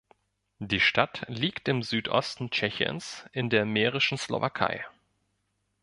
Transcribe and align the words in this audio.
Die 0.57 0.79
Stadt 0.79 1.25
liegt 1.27 1.67
im 1.67 1.83
Südosten 1.83 2.49
Tschechiens 2.49 3.25
in 3.33 3.51
der 3.51 3.65
Mährischen 3.65 4.17
Slowakei. 4.17 4.83